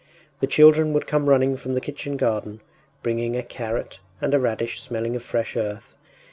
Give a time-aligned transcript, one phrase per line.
[0.39, 2.61] The children would come running from the kitchen garden,
[3.03, 5.95] bringing a carrot and a radish smelling of fresh earth....